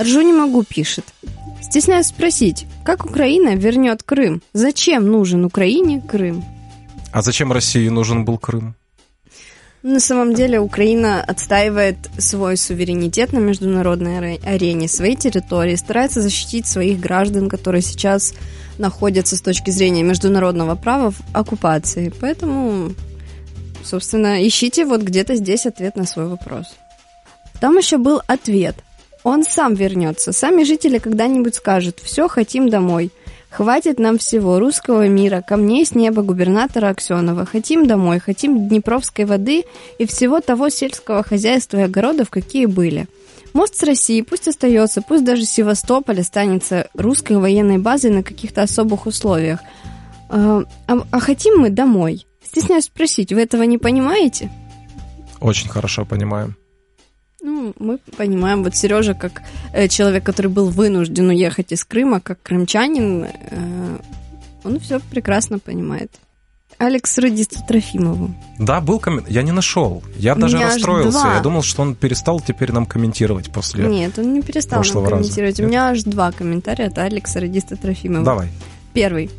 Ржу 0.00 0.22
не 0.22 0.32
могу, 0.32 0.62
пишет. 0.62 1.04
Стесняюсь 1.62 2.06
спросить, 2.06 2.66
как 2.84 3.04
Украина 3.04 3.54
вернет 3.54 4.02
Крым? 4.02 4.42
Зачем 4.54 5.06
нужен 5.06 5.44
Украине 5.44 6.00
Крым? 6.00 6.44
А 7.12 7.22
зачем 7.22 7.52
России 7.52 7.88
нужен 7.88 8.24
был 8.24 8.38
Крым? 8.38 8.74
На 9.82 9.98
самом 9.98 10.34
деле 10.34 10.60
Украина 10.60 11.24
отстаивает 11.24 11.96
свой 12.18 12.58
суверенитет 12.58 13.32
на 13.32 13.38
международной 13.38 14.36
арене, 14.36 14.88
свои 14.88 15.16
территории, 15.16 15.74
старается 15.76 16.20
защитить 16.20 16.66
своих 16.66 17.00
граждан, 17.00 17.48
которые 17.48 17.80
сейчас 17.80 18.34
находятся 18.76 19.36
с 19.36 19.40
точки 19.40 19.70
зрения 19.70 20.02
международного 20.02 20.74
права 20.74 21.12
в 21.12 21.20
оккупации. 21.32 22.12
Поэтому, 22.20 22.94
собственно, 23.82 24.46
ищите 24.46 24.84
вот 24.84 25.00
где-то 25.00 25.34
здесь 25.36 25.64
ответ 25.64 25.96
на 25.96 26.04
свой 26.04 26.26
вопрос. 26.26 26.66
Там 27.58 27.78
еще 27.78 27.96
был 27.96 28.20
ответ. 28.26 28.76
Он 29.22 29.44
сам 29.44 29.74
вернется. 29.74 30.32
Сами 30.32 30.64
жители 30.64 30.98
когда-нибудь 30.98 31.54
скажут 31.54 32.00
«все, 32.00 32.28
хотим 32.28 32.68
домой». 32.68 33.10
Хватит 33.50 33.98
нам 33.98 34.16
всего 34.18 34.60
русского 34.60 35.08
мира, 35.08 35.42
камней 35.46 35.84
с 35.84 35.94
неба 35.94 36.22
губернатора 36.22 36.88
Аксенова. 36.88 37.44
Хотим 37.44 37.86
домой, 37.86 38.20
хотим 38.20 38.68
Днепровской 38.68 39.24
воды 39.24 39.64
и 39.98 40.06
всего 40.06 40.40
того 40.40 40.68
сельского 40.68 41.24
хозяйства 41.24 41.78
и 41.78 41.82
огородов, 41.82 42.30
какие 42.30 42.66
были. 42.66 43.06
Мост 43.52 43.74
с 43.74 43.82
Россией 43.82 44.22
пусть 44.22 44.46
остается, 44.46 45.02
пусть 45.02 45.24
даже 45.24 45.44
Севастополь 45.44 46.20
останется 46.20 46.88
русской 46.94 47.36
военной 47.38 47.78
базой 47.78 48.12
на 48.12 48.22
каких-то 48.22 48.62
особых 48.62 49.06
условиях. 49.06 49.58
А, 50.28 50.62
а, 50.86 51.06
а 51.10 51.20
хотим 51.20 51.58
мы 51.58 51.70
домой. 51.70 52.26
Стесняюсь 52.44 52.84
спросить, 52.84 53.32
вы 53.32 53.42
этого 53.42 53.64
не 53.64 53.78
понимаете? 53.78 54.48
Очень 55.40 55.68
хорошо 55.68 56.04
понимаем. 56.04 56.56
Ну, 57.42 57.72
мы 57.78 57.98
понимаем, 58.16 58.62
вот 58.62 58.76
Сережа, 58.76 59.14
как 59.14 59.42
э, 59.72 59.88
человек, 59.88 60.24
который 60.24 60.50
был 60.50 60.68
вынужден 60.68 61.28
уехать 61.30 61.72
из 61.72 61.84
Крыма, 61.84 62.20
как 62.20 62.42
крымчанин, 62.42 63.24
э, 63.24 63.98
он 64.64 64.78
все 64.80 65.00
прекрасно 65.00 65.58
понимает. 65.58 66.10
Алекс 66.78 67.18
радисту 67.18 67.58
Трофимову. 67.68 68.34
Да, 68.58 68.80
был 68.80 68.98
коммент. 68.98 69.28
Я 69.28 69.42
не 69.42 69.52
нашел. 69.52 70.02
Я 70.16 70.34
даже 70.34 70.58
расстроился. 70.58 71.32
Я 71.34 71.40
думал, 71.40 71.62
что 71.62 71.82
он 71.82 71.94
перестал 71.94 72.40
теперь 72.40 72.72
нам 72.72 72.86
комментировать 72.86 73.52
после 73.52 73.84
Нет, 73.86 74.18
он 74.18 74.32
не 74.32 74.40
перестал 74.40 74.82
нам 74.82 75.04
комментировать. 75.04 75.58
Раза. 75.58 75.62
У 75.62 75.66
меня 75.66 75.88
аж 75.90 76.02
два 76.04 76.32
комментария 76.32 76.86
от 76.86 76.96
Алекса 76.96 77.40
радиста 77.40 77.76
Трофимова. 77.76 78.24
Давай. 78.24 78.48
Первый. 78.94 79.30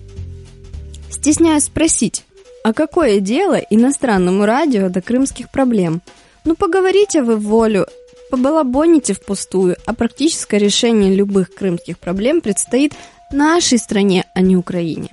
Стесняюсь 1.10 1.64
спросить, 1.64 2.26
а 2.64 2.74
какое 2.74 3.20
дело 3.20 3.56
иностранному 3.56 4.46
радио 4.46 4.90
до 4.90 5.02
крымских 5.02 5.50
проблем? 5.50 6.02
Ну, 6.44 6.56
поговорите 6.56 7.22
вы 7.22 7.38
волю, 7.38 7.88
побалабоните 8.32 9.14
впустую, 9.14 9.78
а 9.86 9.94
практическое 9.94 10.58
решение 10.58 11.14
любых 11.14 11.54
крымских 11.54 12.00
проблем 12.00 12.42
предстоит 12.42 12.94
нашей 13.32 13.78
стране, 13.78 14.26
а 14.34 14.42
не 14.42 14.58
Украине. 14.58 15.10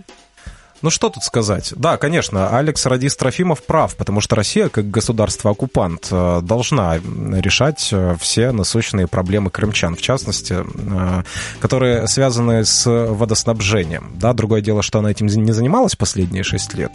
Ну 0.81 0.91
что 0.91 1.09
тут 1.09 1.25
сказать? 1.25 1.73
Да, 1.77 1.97
конечно, 1.97 2.57
Алекс 2.57 2.87
Радис 2.87 3.17
Трофимов 3.17 3.65
прав, 3.65 3.97
потому 3.97 4.21
что 4.21 4.37
Россия, 4.37 4.69
как 4.69 4.89
государство-оккупант, 4.89 6.09
э, 6.11 6.41
должна 6.43 6.99
решать 6.99 7.89
э, 7.91 8.15
все 8.21 8.53
насущные 8.53 9.09
проблемы 9.09 9.51
крымчан, 9.51 9.97
в 9.97 10.01
частности, 10.01 10.55
э, 10.55 11.23
которые 11.61 12.07
связаны 12.07 12.65
с 12.65 12.87
водоснабжением. 12.87 14.13
Да, 14.15 14.33
другое 14.33 14.61
дело, 14.61 14.83
что 14.83 15.01
она 15.01 15.11
этим 15.11 15.27
не 15.27 15.53
занималась 15.53 15.97
последние 15.97 16.45
шесть 16.45 16.75
лет. 16.75 16.93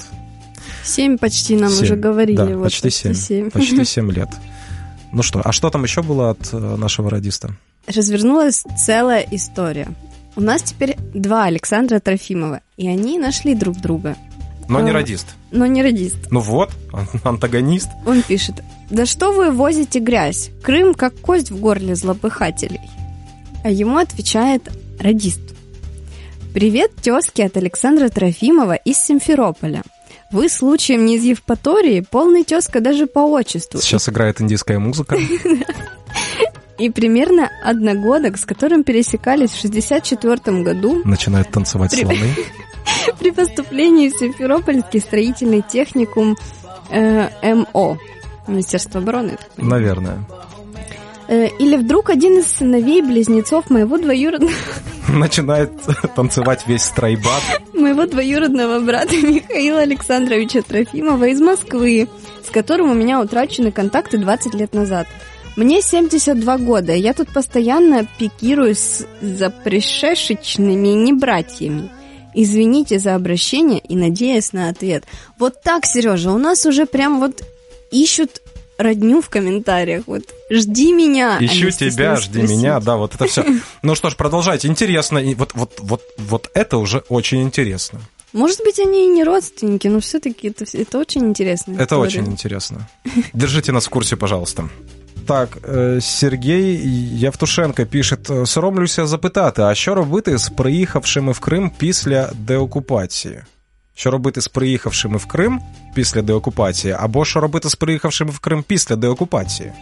Семь 0.83 1.17
почти 1.17 1.55
нам 1.55 1.71
7. 1.71 1.83
уже 1.83 1.95
говорили. 1.95 2.37
Да, 2.37 2.45
вот 2.45 2.63
почти 2.65 2.89
семь. 2.89 3.13
7. 3.13 3.51
Почти 3.51 3.83
семь 3.85 4.11
лет. 4.11 4.29
Ну 5.11 5.23
что, 5.23 5.41
а 5.43 5.51
что 5.51 5.69
там 5.69 5.83
еще 5.83 6.01
было 6.01 6.31
от 6.31 6.51
нашего 6.53 7.09
радиста? 7.09 7.55
Развернулась 7.87 8.63
целая 8.77 9.25
история. 9.31 9.87
У 10.35 10.41
нас 10.41 10.63
теперь 10.63 10.97
два 11.13 11.45
Александра 11.45 11.99
Трофимова, 11.99 12.61
и 12.77 12.87
они 12.87 13.19
нашли 13.19 13.53
друг 13.53 13.77
друга. 13.79 14.15
Но 14.67 14.79
не 14.79 14.89
а, 14.89 14.93
радист. 14.93 15.27
Но 15.51 15.65
не 15.65 15.83
радист. 15.83 16.17
Ну 16.31 16.39
вот, 16.39 16.71
антагонист. 17.23 17.89
Он 18.05 18.23
пишет, 18.23 18.63
да 18.89 19.05
что 19.05 19.31
вы 19.31 19.51
возите 19.51 19.99
грязь? 19.99 20.49
Крым 20.63 20.93
как 20.93 21.15
кость 21.19 21.51
в 21.51 21.59
горле 21.59 21.95
злопыхателей. 21.95 22.81
А 23.63 23.69
ему 23.69 23.97
отвечает 23.97 24.69
радист. 24.99 25.41
Привет, 26.53 26.95
тезки 26.95 27.41
от 27.41 27.57
Александра 27.57 28.09
Трофимова 28.09 28.75
из 28.75 28.97
Симферополя. 28.97 29.83
Вы 30.33 30.49
случаем 30.49 31.05
не 31.05 31.17
из 31.17 31.23
Евпатории, 31.23 31.99
полный 32.01 32.43
тезка 32.43 32.81
даже 32.81 33.05
по 33.05 33.19
отчеству. 33.19 33.79
Сейчас 33.79 34.09
играет 34.09 34.41
индийская 34.41 34.79
музыка. 34.79 35.15
И 36.79 36.89
примерно 36.89 37.51
одногодок, 37.63 38.39
с 38.39 38.43
которым 38.43 38.83
пересекались 38.83 39.51
в 39.51 39.61
64 39.61 40.63
году... 40.63 41.03
Начинают 41.05 41.51
танцевать 41.51 41.91
при... 41.91 42.01
слоны. 42.01 42.35
При 43.19 43.29
поступлении 43.29 44.09
в 44.09 44.17
Симферопольский 44.17 45.01
строительный 45.01 45.61
техникум 45.61 46.35
э, 46.89 47.29
МО. 47.53 47.99
Министерство 48.47 49.01
обороны. 49.01 49.37
Наверное. 49.57 50.25
Э, 51.27 51.47
или 51.59 51.77
вдруг 51.77 52.09
один 52.09 52.39
из 52.39 52.47
сыновей 52.47 53.03
близнецов 53.03 53.69
моего 53.69 53.99
двоюродного... 53.99 54.51
Начинает 55.17 55.71
танцевать 56.15 56.65
весь 56.65 56.83
стройбат. 56.83 57.43
Моего 57.73 58.07
двоюродного 58.07 58.79
брата 58.79 59.15
Михаила 59.15 59.81
Александровича 59.81 60.63
Трофимова 60.63 61.25
из 61.25 61.39
Москвы, 61.39 62.07
с 62.45 62.49
которым 62.49 62.89
у 62.89 62.95
меня 62.95 63.21
утрачены 63.21 63.71
контакты 63.71 64.17
20 64.17 64.55
лет 64.55 64.73
назад. 64.73 65.07
Мне 65.55 65.83
72 65.83 66.57
года, 66.57 66.93
я 66.93 67.13
тут 67.13 67.31
постоянно 67.31 68.07
пикируюсь 68.17 69.03
за 69.21 69.51
пришешечными 69.51 70.87
небратьями. 70.87 71.91
Извините 72.33 72.97
за 72.97 73.13
обращение 73.13 73.79
и 73.79 73.95
надеюсь 73.95 74.51
на 74.51 74.69
ответ. 74.69 75.03
Вот 75.37 75.61
так, 75.61 75.85
Сережа, 75.85 76.31
у 76.31 76.39
нас 76.39 76.65
уже 76.65 76.87
прям 76.87 77.19
вот 77.19 77.43
ищут 77.91 78.41
родню 78.78 79.20
в 79.20 79.28
комментариях. 79.28 80.04
Вот 80.06 80.22
жди 80.50 80.92
меня. 80.92 81.38
А 81.40 81.44
Ищу 81.44 81.70
тебя, 81.70 82.16
жди 82.16 82.38
спросить. 82.38 82.50
меня, 82.50 82.80
да, 82.80 82.96
вот 82.96 83.14
это 83.14 83.26
все. 83.26 83.44
Ну 83.82 83.94
что 83.94 84.10
ж, 84.10 84.16
продолжайте. 84.16 84.68
Интересно. 84.68 85.18
И 85.18 85.34
вот, 85.34 85.52
вот, 85.54 85.80
вот, 85.80 86.02
вот 86.18 86.50
это 86.54 86.78
уже 86.78 87.02
очень 87.08 87.42
интересно. 87.42 88.00
Может 88.32 88.60
быть, 88.64 88.78
они 88.78 89.04
и 89.04 89.08
не 89.08 89.24
родственники, 89.24 89.88
но 89.88 89.98
все-таки 90.00 90.48
это, 90.48 90.64
это 90.74 90.98
очень 90.98 91.24
интересно. 91.24 91.76
Это 91.78 91.96
очень 91.96 92.26
интересно. 92.26 92.88
Держите 93.32 93.72
нас 93.72 93.86
в 93.86 93.90
курсе, 93.90 94.16
пожалуйста. 94.16 94.68
Так, 95.26 95.58
э, 95.62 96.00
Сергій 96.00 96.80
Явтушенко 97.14 97.86
пише: 97.86 98.16
соромлюся 98.44 99.06
запитати, 99.06 99.62
а 99.62 99.74
що 99.74 99.94
робити 99.94 100.38
з 100.38 100.48
приїхавшими 100.48 101.32
в 101.32 101.38
Крим 101.38 101.70
після 101.78 102.30
деокупації? 102.34 103.40
Що 103.94 104.10
робити 104.10 104.40
з 104.40 104.48
приїхавшими 104.48 105.16
в 105.16 105.26
Крим 105.26 105.60
після 105.94 106.22
деокупації, 106.22 106.96
або 106.98 107.24
що 107.24 107.40
робити 107.40 107.68
з 107.68 107.74
приїхавшими 107.74 108.30
в 108.30 108.38
Крим 108.38 108.64
після 108.66 108.96
деокупації? 108.96 109.72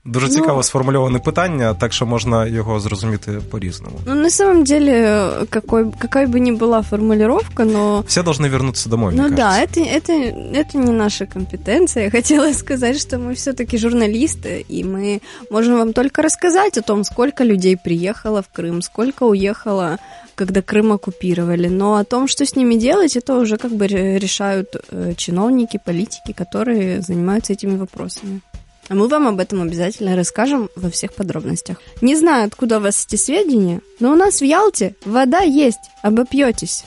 Дуже 0.07 0.27
ну, 0.27 0.33
цікаво 0.33 0.63
сформульоване 0.63 1.19
питання, 1.19 1.73
так 1.73 1.93
що 1.93 2.05
можна 2.05 2.45
його 2.45 2.79
зрозуміти 2.79 3.31
по-різному. 3.51 3.99
Ну, 4.05 4.15
на 4.15 4.29
самом 4.29 4.63
деле, 4.63 5.29
какой, 5.49 5.85
какая 5.99 6.27
бы 6.27 6.39
ни 6.39 6.51
была 6.57 6.81
формулировка, 6.81 7.65
но... 7.65 8.03
Все 8.07 8.23
должны 8.23 8.47
вернуться 8.49 8.89
домой, 8.89 9.13
Ну 9.17 9.29
да, 9.29 9.61
это, 9.61 9.81
это, 9.81 10.13
это 10.53 10.77
не 10.77 10.91
наша 10.91 11.25
компетенция. 11.25 12.03
Я 12.03 12.11
хотела 12.11 12.53
сказать, 12.53 13.01
что 13.01 13.17
мы 13.17 13.33
все-таки 13.33 13.77
журналисты, 13.77 14.65
и 14.71 14.83
мы 14.83 15.21
можем 15.51 15.77
вам 15.77 15.93
только 15.93 16.21
рассказать 16.21 16.77
о 16.77 16.81
том, 16.81 17.03
сколько 17.03 17.43
людей 17.43 17.75
приехало 17.75 18.41
в 18.41 18.47
Крым, 18.57 18.81
сколько 18.81 19.23
уехало 19.25 19.97
когда 20.35 20.61
Крым 20.61 20.91
оккупировали. 20.91 21.67
Но 21.67 21.95
о 21.95 22.03
том, 22.03 22.27
что 22.27 22.43
с 22.43 22.55
ними 22.55 22.75
делать, 22.75 23.17
это 23.17 23.41
уже 23.41 23.57
как 23.57 23.71
бы 23.71 23.87
решают 23.87 24.67
э, 24.75 25.13
чиновники, 25.17 25.79
политики, 25.85 26.31
которые 26.31 27.01
занимаются 27.01 27.53
этими 27.53 27.75
вопросами. 27.75 28.41
А 28.88 28.94
мы 28.94 29.08
вам 29.08 29.28
об 29.28 29.40
этом 29.40 29.62
обязательно 29.62 30.16
расскажем 30.16 30.68
во 30.76 30.90
всех 30.90 31.14
подробностях. 31.14 31.76
Не 32.00 32.16
знаю, 32.16 32.46
откуда 32.46 32.78
у 32.78 32.80
вас 32.80 33.06
эти 33.06 33.16
сведения, 33.16 33.80
но 34.00 34.12
у 34.12 34.16
нас 34.16 34.40
в 34.40 34.44
Ялте 34.44 34.96
вода 35.04 35.40
есть, 35.40 35.90
обопьетесь. 36.02 36.84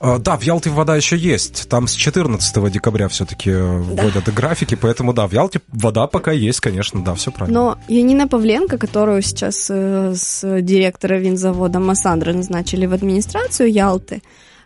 А, 0.00 0.18
да, 0.18 0.36
в 0.36 0.42
Ялте 0.42 0.68
вода 0.68 0.96
еще 0.96 1.16
есть. 1.16 1.66
Там 1.70 1.86
с 1.86 1.94
14 1.94 2.70
декабря 2.70 3.08
все-таки 3.08 3.50
э, 3.50 3.54
да. 3.54 4.02
вводят 4.02 4.34
графики, 4.34 4.74
поэтому 4.74 5.14
да, 5.14 5.26
в 5.26 5.32
Ялте 5.32 5.60
вода 5.68 6.06
пока 6.06 6.30
есть, 6.30 6.60
конечно, 6.60 7.02
да, 7.02 7.14
все 7.14 7.30
правильно. 7.30 7.58
Но 7.58 7.78
Янина 7.88 8.28
Павленко, 8.28 8.76
которую 8.76 9.22
сейчас 9.22 9.68
э, 9.70 10.12
с 10.14 10.60
директора 10.60 11.14
винзавода 11.14 11.78
Массандра 11.78 12.34
назначили 12.34 12.84
в 12.84 12.92
администрацию 12.92 13.72
Ялты, 13.72 14.22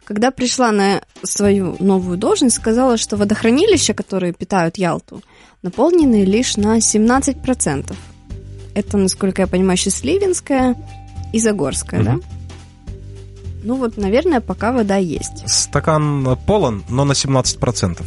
когда 0.09 0.31
пришла 0.31 0.73
на 0.73 1.03
свою 1.23 1.77
новую 1.81 2.17
должность, 2.17 2.57
сказала, 2.57 2.97
что 2.97 3.19
водохранилища, 3.19 3.93
которые 3.93 4.33
питают 4.33 4.79
Ялту, 4.79 5.23
наполнены 5.61 6.25
лишь 6.25 6.57
на 6.57 6.79
17%. 6.79 7.95
Это, 8.75 8.97
насколько 8.97 9.43
я 9.43 9.47
понимаю, 9.47 9.77
Счастливинская 9.77 10.77
и 11.35 11.39
Загорская, 11.39 12.01
угу. 12.01 12.07
да? 12.07 12.17
Ну 13.63 13.75
вот, 13.75 13.99
наверное, 13.99 14.41
пока 14.41 14.73
вода 14.73 14.97
есть. 14.97 15.47
Стакан 15.47 16.39
полон, 16.47 16.85
но 16.89 17.05
на 17.05 17.13
17%. 17.13 18.03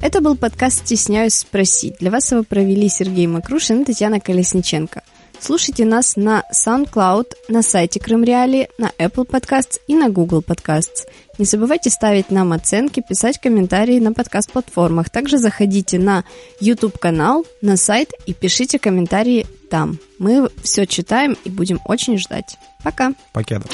Это 0.00 0.20
был 0.20 0.36
подкаст 0.36 0.86
«Стесняюсь 0.86 1.34
спросить». 1.34 1.96
Для 1.98 2.12
вас 2.12 2.30
его 2.30 2.44
провели 2.44 2.88
Сергей 2.88 3.26
Макрушин 3.26 3.82
и 3.82 3.86
Татьяна 3.86 4.20
Колесниченко. 4.20 5.02
Слушайте 5.40 5.86
нас 5.86 6.16
на 6.16 6.44
SoundCloud, 6.52 7.32
на 7.48 7.62
сайте 7.62 7.98
Крым 7.98 8.24
Реали, 8.24 8.68
на 8.78 8.92
Apple 8.98 9.26
Podcasts 9.26 9.80
и 9.86 9.94
на 9.94 10.10
Google 10.10 10.42
Podcasts. 10.42 11.08
Не 11.38 11.46
забывайте 11.46 11.88
ставить 11.88 12.30
нам 12.30 12.52
оценки, 12.52 13.00
писать 13.00 13.40
комментарии 13.40 13.98
на 13.98 14.12
подкаст-платформах. 14.12 15.08
Также 15.08 15.38
заходите 15.38 15.98
на 15.98 16.24
YouTube-канал, 16.60 17.46
на 17.62 17.78
сайт 17.78 18.10
и 18.26 18.34
пишите 18.34 18.78
комментарии 18.78 19.46
там. 19.70 19.98
Мы 20.18 20.50
все 20.62 20.86
читаем 20.86 21.36
и 21.44 21.48
будем 21.48 21.80
очень 21.86 22.18
ждать. 22.18 22.58
Пока. 22.84 23.14
Покеда. 23.32 23.64